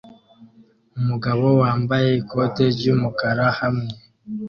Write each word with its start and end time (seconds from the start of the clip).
Umugabo 0.99 1.45
wambaye 1.61 2.09
ikote 2.21 2.63
ryumukara 2.77 3.45
hamwe 3.59 3.91